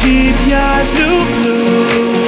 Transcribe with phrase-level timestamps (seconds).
[0.00, 0.52] ကြည်ပြ
[0.96, 1.10] လူ
[1.42, 2.21] လူ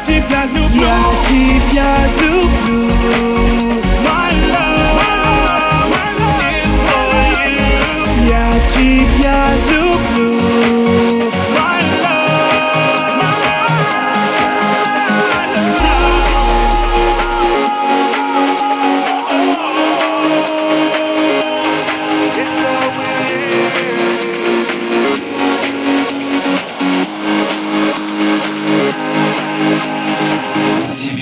[0.00, 1.74] Yachip, ya, loop, loop.
[1.74, 1.90] Ya,
[2.20, 3.39] loop, blue.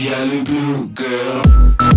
[0.09, 1.88] yellow blue girl.